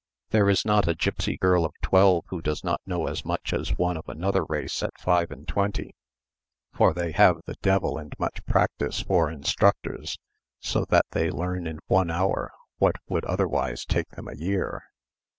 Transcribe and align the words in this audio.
There 0.31 0.49
is 0.49 0.65
not 0.65 0.87
a 0.87 0.95
gipsy 0.95 1.37
girl 1.37 1.63
of 1.63 1.75
twelve 1.83 2.25
who 2.29 2.41
does 2.41 2.63
not 2.63 2.81
know 2.87 3.05
as 3.05 3.23
much 3.23 3.53
as 3.53 3.77
one 3.77 3.97
of 3.97 4.09
another 4.09 4.43
race 4.45 4.81
at 4.81 4.99
five 4.99 5.29
and 5.29 5.47
twenty, 5.47 5.93
for 6.73 6.91
they 6.91 7.11
have 7.11 7.39
the 7.45 7.53
devil 7.61 7.99
and 7.99 8.11
much 8.17 8.43
practice 8.47 9.01
for 9.01 9.29
instructors, 9.29 10.17
so 10.59 10.85
that 10.85 11.05
they 11.11 11.29
learn 11.29 11.67
in 11.67 11.77
one 11.85 12.09
hour 12.09 12.51
what 12.79 12.95
would 13.09 13.25
otherwise 13.25 13.85
take 13.85 14.09
them 14.09 14.27
a 14.27 14.33
year." 14.35 14.81